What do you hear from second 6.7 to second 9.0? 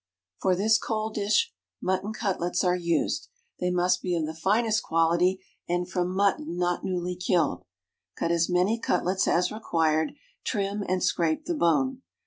newly killed. Cut as many